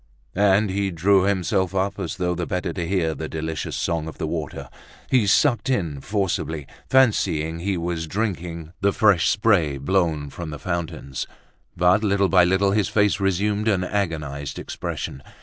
[0.33, 4.17] And he drew himself up, as though the better to hear the delicious song of
[4.17, 4.67] the water;
[5.11, 11.27] he sucked in forcibly, fancying he was drinking the fresh spray blown from the fountains.
[11.77, 15.21] But, little by little, his face resumed an agonized expression.